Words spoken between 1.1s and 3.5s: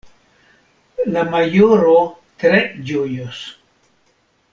La majoro tre ĝojos.